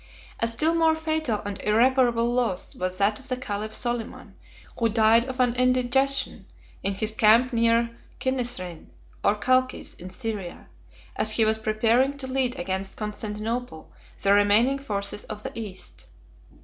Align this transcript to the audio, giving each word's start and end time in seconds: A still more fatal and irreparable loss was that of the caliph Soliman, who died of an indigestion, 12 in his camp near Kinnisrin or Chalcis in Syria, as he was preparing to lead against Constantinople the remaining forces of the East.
A 0.39 0.47
still 0.47 0.73
more 0.73 0.95
fatal 0.95 1.43
and 1.45 1.61
irreparable 1.61 2.25
loss 2.25 2.73
was 2.73 2.97
that 2.97 3.19
of 3.19 3.27
the 3.27 3.37
caliph 3.37 3.71
Soliman, 3.75 4.33
who 4.79 4.89
died 4.89 5.25
of 5.25 5.39
an 5.39 5.53
indigestion, 5.53 6.47
12 6.79 6.79
in 6.81 6.93
his 6.95 7.11
camp 7.11 7.53
near 7.53 7.95
Kinnisrin 8.19 8.87
or 9.23 9.35
Chalcis 9.39 9.93
in 9.93 10.09
Syria, 10.09 10.69
as 11.15 11.29
he 11.33 11.45
was 11.45 11.59
preparing 11.59 12.17
to 12.17 12.25
lead 12.25 12.57
against 12.57 12.97
Constantinople 12.97 13.91
the 14.23 14.33
remaining 14.33 14.79
forces 14.79 15.23
of 15.25 15.43
the 15.43 15.51
East. 15.53 16.05